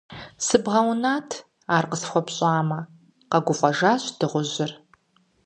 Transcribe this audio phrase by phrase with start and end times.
[0.45, 1.29] Сыбгъэунат,
[1.75, 2.79] ар къысхуэпщӀамэ,-
[3.31, 4.71] къэгуфӀэжащ дыгъужьыр.